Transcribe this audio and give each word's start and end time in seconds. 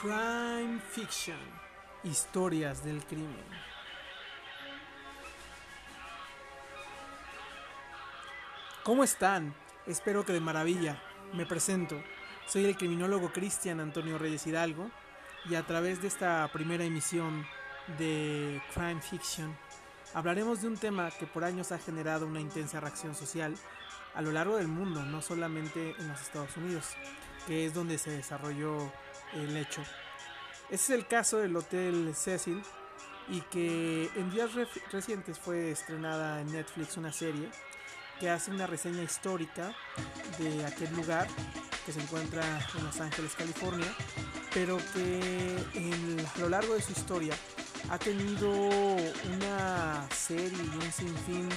Crime 0.00 0.78
Fiction. 0.92 1.36
Historias 2.04 2.84
del 2.84 3.04
crimen. 3.04 3.34
¿Cómo 8.84 9.02
están? 9.02 9.52
Espero 9.88 10.24
que 10.24 10.32
de 10.32 10.38
maravilla. 10.38 11.02
Me 11.32 11.46
presento. 11.46 12.00
Soy 12.46 12.66
el 12.66 12.76
criminólogo 12.76 13.32
Cristian 13.32 13.80
Antonio 13.80 14.18
Reyes 14.18 14.46
Hidalgo 14.46 14.88
y 15.50 15.56
a 15.56 15.66
través 15.66 16.00
de 16.00 16.06
esta 16.06 16.48
primera 16.52 16.84
emisión 16.84 17.44
de 17.98 18.62
Crime 18.74 19.00
Fiction 19.00 19.52
hablaremos 20.14 20.62
de 20.62 20.68
un 20.68 20.76
tema 20.76 21.10
que 21.10 21.26
por 21.26 21.42
años 21.42 21.72
ha 21.72 21.78
generado 21.78 22.24
una 22.26 22.40
intensa 22.40 22.78
reacción 22.78 23.16
social 23.16 23.56
a 24.14 24.22
lo 24.22 24.30
largo 24.30 24.58
del 24.58 24.68
mundo, 24.68 25.02
no 25.02 25.22
solamente 25.22 25.96
en 25.98 26.08
los 26.08 26.20
Estados 26.20 26.56
Unidos, 26.56 26.86
que 27.48 27.66
es 27.66 27.74
donde 27.74 27.98
se 27.98 28.10
desarrolló 28.10 28.92
el 29.34 29.56
hecho. 29.56 29.82
Este 30.70 30.74
es 30.74 30.90
el 30.90 31.06
caso 31.06 31.38
del 31.38 31.56
Hotel 31.56 32.14
Cecil 32.14 32.62
y 33.28 33.40
que 33.42 34.10
en 34.16 34.30
días 34.30 34.50
recientes 34.90 35.38
fue 35.38 35.70
estrenada 35.70 36.40
en 36.40 36.52
Netflix 36.52 36.96
una 36.96 37.12
serie 37.12 37.50
que 38.20 38.30
hace 38.30 38.50
una 38.50 38.66
reseña 38.66 39.02
histórica 39.02 39.74
de 40.38 40.64
aquel 40.66 40.94
lugar 40.94 41.28
que 41.86 41.92
se 41.92 42.00
encuentra 42.00 42.42
en 42.76 42.84
Los 42.84 43.00
Ángeles, 43.00 43.34
California, 43.34 43.86
pero 44.52 44.78
que 44.92 45.56
a 46.36 46.40
lo 46.40 46.48
largo 46.48 46.74
de 46.74 46.82
su 46.82 46.92
historia 46.92 47.34
ha 47.90 47.98
tenido 47.98 48.50
una 48.50 50.06
serie 50.14 50.58
y 50.58 50.76
un 50.76 50.92
sinfín 50.92 51.48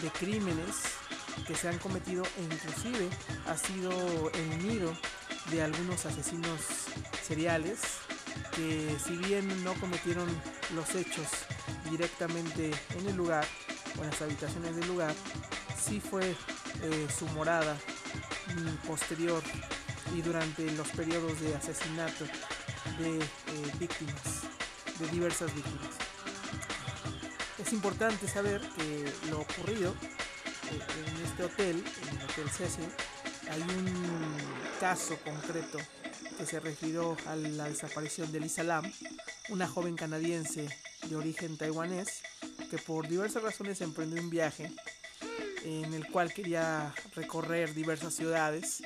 de 0.00 0.08
crímenes 0.10 0.82
que 1.46 1.54
se 1.54 1.68
han 1.68 1.78
cometido 1.78 2.22
e 2.38 2.42
inclusive 2.42 3.08
ha 3.48 3.56
sido 3.56 4.30
el 4.30 4.68
nido 4.68 4.92
de 5.50 5.62
algunos 5.62 6.06
asesinos 6.06 6.60
que 8.56 8.96
si 9.02 9.16
bien 9.16 9.64
no 9.64 9.72
cometieron 9.74 10.28
los 10.74 10.94
hechos 10.94 11.26
directamente 11.90 12.70
en 12.98 13.08
el 13.08 13.16
lugar 13.16 13.46
o 13.98 14.02
en 14.02 14.10
las 14.10 14.20
habitaciones 14.20 14.76
del 14.76 14.86
lugar, 14.86 15.14
sí 15.82 15.98
fue 15.98 16.30
eh, 16.82 17.08
su 17.18 17.26
morada 17.28 17.74
mm, 18.54 18.86
posterior 18.86 19.42
y 20.14 20.20
durante 20.20 20.70
los 20.72 20.88
periodos 20.88 21.40
de 21.40 21.54
asesinato 21.54 22.26
de 22.98 23.18
eh, 23.18 23.72
víctimas, 23.78 24.42
de 24.98 25.08
diversas 25.08 25.54
víctimas. 25.54 25.94
Es 27.58 27.72
importante 27.72 28.28
saber 28.28 28.60
que 28.76 29.10
lo 29.30 29.40
ocurrido 29.40 29.94
eh, 30.70 30.80
en 31.06 31.24
este 31.24 31.44
hotel, 31.44 31.82
en 32.02 32.18
el 32.18 32.24
Hotel 32.24 32.50
Cecil, 32.50 32.88
hay 33.50 33.62
un 33.62 34.36
caso 34.78 35.16
concreto 35.24 35.78
que 36.36 36.46
se 36.46 36.60
refirió 36.60 37.16
a 37.26 37.36
la 37.36 37.64
desaparición 37.64 38.32
de 38.32 38.40
Lisa 38.40 38.62
Lam, 38.62 38.90
una 39.48 39.68
joven 39.68 39.96
canadiense 39.96 40.68
de 41.08 41.16
origen 41.16 41.56
taiwanés 41.56 42.22
que 42.70 42.78
por 42.78 43.08
diversas 43.08 43.42
razones 43.42 43.80
emprendió 43.80 44.20
un 44.20 44.30
viaje 44.30 44.70
en 45.64 45.92
el 45.94 46.06
cual 46.08 46.32
quería 46.32 46.94
recorrer 47.14 47.74
diversas 47.74 48.14
ciudades, 48.14 48.82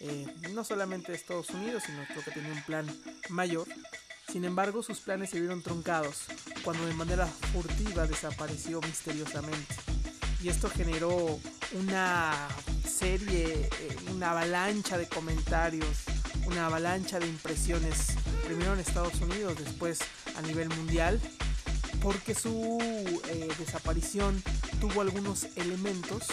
eh, 0.00 0.26
no 0.52 0.64
solamente 0.64 1.12
Estados 1.12 1.50
Unidos, 1.50 1.82
sino 1.86 2.00
que 2.24 2.30
tenía 2.30 2.52
un 2.52 2.62
plan 2.62 2.86
mayor. 3.28 3.66
Sin 4.30 4.44
embargo, 4.44 4.82
sus 4.82 5.00
planes 5.00 5.30
se 5.30 5.40
vieron 5.40 5.62
truncados 5.62 6.24
cuando 6.62 6.86
de 6.86 6.94
manera 6.94 7.26
furtiva 7.26 8.06
desapareció 8.06 8.80
misteriosamente. 8.82 9.74
Y 10.42 10.48
esto 10.48 10.70
generó 10.70 11.38
una 11.72 12.48
serie, 12.88 13.68
eh, 13.80 13.96
una 14.10 14.30
avalancha 14.30 14.96
de 14.96 15.08
comentarios, 15.08 16.04
una 16.46 16.66
avalancha 16.66 17.18
de 17.18 17.26
impresiones, 17.26 18.14
primero 18.46 18.74
en 18.74 18.80
Estados 18.80 19.20
Unidos, 19.20 19.56
después 19.58 20.00
a 20.36 20.42
nivel 20.42 20.68
mundial, 20.70 21.20
porque 22.02 22.34
su 22.34 22.78
eh, 23.28 23.48
desaparición 23.58 24.42
tuvo 24.80 25.02
algunos 25.02 25.46
elementos 25.56 26.24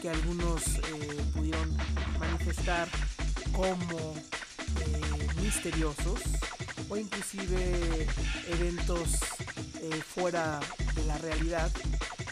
que 0.00 0.10
algunos 0.10 0.62
eh, 0.66 1.24
pudieron 1.34 1.76
manifestar 2.18 2.88
como 3.52 4.14
misteriosos 5.40 6.20
o 6.88 6.96
inclusive 6.96 8.06
eventos 8.48 9.20
fuera 10.14 10.58
de 10.94 11.04
la 11.04 11.18
realidad 11.18 11.70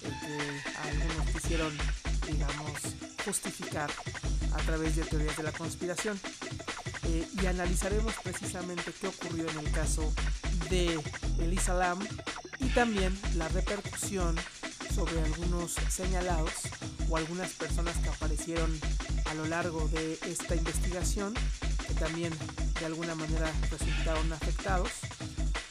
que 0.00 0.62
algunos 0.88 1.30
quisieron 1.30 1.72
digamos 2.26 2.72
justificar 3.24 3.90
a 4.52 4.56
través 4.58 4.96
de 4.96 5.04
teorías 5.04 5.36
de 5.36 5.42
la 5.42 5.52
conspiración. 5.52 6.18
Eh, 7.04 7.26
y 7.42 7.46
analizaremos 7.46 8.14
precisamente 8.22 8.92
qué 9.00 9.08
ocurrió 9.08 9.48
en 9.50 9.58
el 9.58 9.70
caso 9.72 10.12
de 10.70 11.00
Elisa 11.40 11.74
Lam 11.74 11.98
y 12.60 12.66
también 12.68 13.18
la 13.34 13.48
repercusión 13.48 14.36
sobre 14.94 15.20
algunos 15.22 15.72
señalados 15.88 16.52
o 17.08 17.16
algunas 17.16 17.50
personas 17.52 17.96
que 17.98 18.08
aparecieron 18.08 18.78
a 19.24 19.34
lo 19.34 19.46
largo 19.46 19.88
de 19.88 20.18
esta 20.26 20.54
investigación 20.54 21.34
que 21.86 21.94
también 21.94 22.32
de 22.78 22.86
alguna 22.86 23.14
manera 23.14 23.50
resultaron 23.70 24.32
afectados 24.32 24.90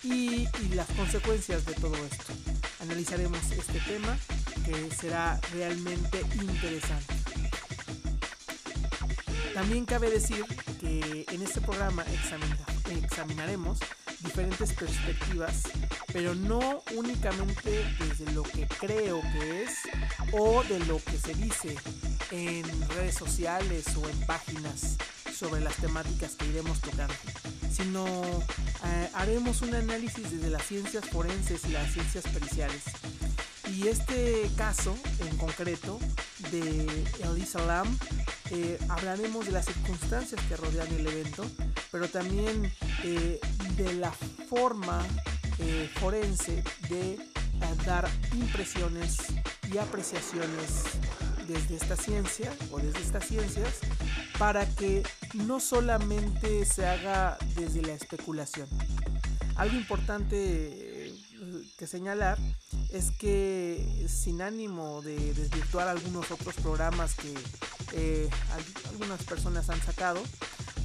y, 0.04 0.48
y 0.64 0.70
las 0.74 0.88
consecuencias 0.88 1.66
de 1.66 1.74
todo 1.76 1.96
esto. 1.96 2.34
Analizaremos 2.82 3.40
este 3.52 3.80
tema 3.82 4.18
que 4.66 4.92
será 4.96 5.40
realmente 5.54 6.22
interesante. 6.34 7.21
También 9.54 9.86
cabe 9.86 10.10
decir 10.10 10.46
que 10.80 11.26
en 11.30 11.42
este 11.42 11.62
programa 11.62 12.06
examinaremos 12.90 13.80
diferentes 14.24 14.74
perspectivas, 14.74 15.64
pero 16.14 16.36
no 16.36 16.84
únicamente 16.96 17.86
desde 18.00 18.32
lo 18.34 18.44
que 18.44 18.68
creo 18.68 19.22
que 19.22 19.64
es 19.64 19.72
o 20.32 20.64
de 20.64 20.80
lo 20.86 20.98
que 21.04 21.18
se 21.18 21.34
dice 21.34 21.76
en 22.32 22.64
redes 22.90 23.16
sociales 23.16 23.86
o 23.98 24.08
en 24.08 24.20
páginas 24.26 24.98
sobre 25.34 25.62
las 25.62 25.76
temáticas 25.78 26.36
que 26.36 26.46
iremos 26.46 26.80
tocando, 26.80 27.14
sino 27.72 28.06
eh, 28.86 29.10
haremos 29.14 29.62
un 29.62 29.74
análisis 29.74 30.32
desde 30.32 30.50
las 30.50 30.64
ciencias 30.64 31.06
forenses 31.10 31.66
y 31.66 31.70
las 31.70 31.92
ciencias 31.92 32.26
periciales. 32.28 32.84
Y 33.68 33.88
este 33.88 34.50
caso 34.58 34.96
en 35.20 35.38
concreto 35.38 36.00
de 36.52 37.06
Elisa 37.24 37.66
Lam 37.66 37.88
eh, 38.54 38.78
hablaremos 38.90 39.46
de 39.46 39.54
las 39.54 39.66
circunstancias 39.66 40.42
que 40.50 40.58
rodean 40.58 40.88
el 40.90 41.08
evento, 41.08 41.46
pero 41.90 42.10
también 42.10 42.70
eh, 43.04 43.40
de 43.78 43.94
la 43.94 44.12
forma 44.12 45.02
eh, 45.58 45.90
forense 45.96 46.62
de 46.90 47.18
dar 47.86 48.10
impresiones 48.34 49.20
y 49.72 49.78
apreciaciones 49.78 50.84
desde 51.48 51.78
esta 51.78 51.96
ciencia 51.96 52.54
o 52.72 52.80
desde 52.80 53.00
estas 53.00 53.26
ciencias 53.26 53.80
para 54.38 54.66
que 54.66 55.04
no 55.34 55.62
solamente 55.62 56.66
se 56.66 56.86
haga 56.86 57.38
desde 57.56 57.82
la 57.84 57.94
especulación. 57.94 58.68
Algo 59.56 59.78
importante 59.78 61.14
que 61.78 61.88
señalar 61.88 62.38
es 62.92 63.12
que 63.12 64.06
sin 64.08 64.42
ánimo 64.42 65.02
de 65.02 65.34
desvirtuar 65.34 65.88
algunos 65.88 66.30
otros 66.30 66.56
programas 66.56 67.16
que 67.16 67.34
eh, 67.94 68.30
algunas 68.90 69.24
personas 69.24 69.70
han 69.70 69.82
sacado, 69.82 70.22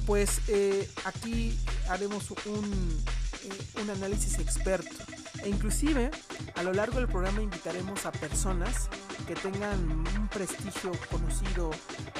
pues 0.05 0.41
eh, 0.47 0.89
aquí 1.05 1.57
haremos 1.89 2.31
un, 2.45 3.03
eh, 3.43 3.81
un 3.81 3.89
análisis 3.89 4.39
experto. 4.39 4.95
E 5.43 5.49
inclusive 5.49 6.11
a 6.55 6.63
lo 6.63 6.73
largo 6.73 6.97
del 6.97 7.07
programa 7.07 7.41
invitaremos 7.41 8.05
a 8.05 8.11
personas 8.11 8.89
que 9.27 9.35
tengan 9.35 9.79
un 9.89 10.27
prestigio 10.29 10.91
conocido, 11.11 11.71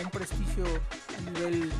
un 0.03 0.09
prestigio 0.11 0.65
a 1.17 1.31
nivel 1.31 1.71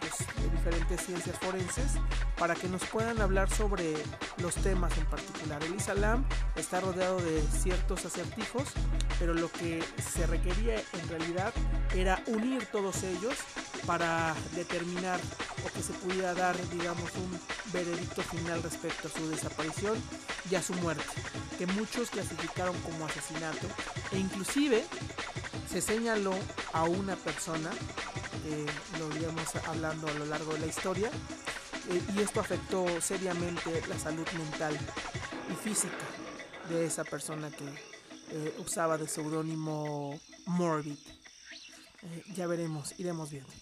pues, 0.00 0.18
de 0.42 0.50
diferentes 0.50 1.00
ciencias 1.00 1.38
forenses, 1.38 1.92
para 2.38 2.54
que 2.54 2.68
nos 2.68 2.84
puedan 2.86 3.20
hablar 3.20 3.50
sobre 3.50 3.94
los 4.42 4.54
temas 4.56 4.96
en 4.98 5.06
particular. 5.06 5.62
El 5.64 5.74
Islam 5.74 6.24
está 6.56 6.80
rodeado 6.80 7.20
de 7.20 7.42
ciertos 7.42 8.04
acertijos, 8.04 8.64
pero 9.18 9.34
lo 9.34 9.50
que 9.50 9.82
se 10.14 10.26
requería 10.26 10.76
en 10.76 11.08
realidad 11.08 11.52
era 11.94 12.22
unir 12.26 12.66
todos 12.66 13.02
ellos 13.04 13.34
para 13.86 14.34
determinar 14.54 15.20
o 15.64 15.72
que 15.72 15.82
se 15.82 15.92
pudiera 15.94 16.34
dar, 16.34 16.56
digamos, 16.70 17.10
un 17.16 17.40
veredicto 17.72 18.22
final 18.22 18.62
respecto 18.62 19.08
a 19.08 19.10
su 19.10 19.28
desaparición 19.28 19.96
y 20.50 20.54
a 20.54 20.62
su 20.62 20.74
muerte, 20.74 21.04
que 21.58 21.66
muchos 21.66 22.10
clasificaron 22.10 22.76
como 22.82 23.06
asesinato 23.06 23.66
e 24.12 24.18
inclusive 24.18 24.84
se 25.70 25.80
señaló 25.80 26.34
a 26.72 26.84
una 26.84 27.16
persona, 27.16 27.70
eh, 28.46 28.66
lo 28.98 29.14
iremos 29.16 29.54
hablando 29.66 30.08
a 30.08 30.12
lo 30.14 30.26
largo 30.26 30.52
de 30.52 30.60
la 30.60 30.66
historia, 30.66 31.10
eh, 31.88 32.02
y 32.14 32.20
esto 32.20 32.40
afectó 32.40 32.86
seriamente 33.00 33.82
la 33.88 33.98
salud 33.98 34.26
mental 34.38 34.78
y 35.50 35.54
física 35.54 36.06
de 36.68 36.86
esa 36.86 37.04
persona 37.04 37.50
que 37.50 37.64
eh, 38.30 38.54
usaba 38.58 38.96
de 38.96 39.08
seudónimo 39.08 40.18
Morbid. 40.46 40.96
Ya 42.36 42.46
veremos, 42.46 42.94
iremos 42.98 43.30
viendo. 43.30 43.52